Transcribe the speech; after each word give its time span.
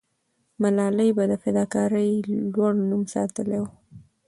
ملالۍ 0.61 1.09
به 1.17 1.23
د 1.31 1.33
فداکارۍ 1.43 2.11
لوړ 2.53 2.71
نوم 2.89 3.03
ساتلې 3.13 3.57
وو. 3.61 3.69